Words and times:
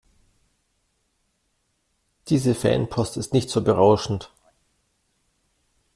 Diese 2.29 2.55
Fanpost 2.55 3.17
ist 3.17 3.33
nicht 3.35 3.51
so 3.51 3.61
berauschend. 3.63 4.33